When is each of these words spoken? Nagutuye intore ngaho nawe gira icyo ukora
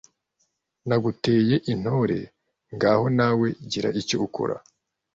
Nagutuye 0.87 1.55
intore 1.73 2.19
ngaho 2.75 3.05
nawe 3.17 3.47
gira 3.71 3.89
icyo 4.01 4.17
ukora 4.25 4.55